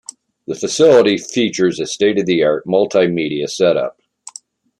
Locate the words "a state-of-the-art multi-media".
1.79-3.47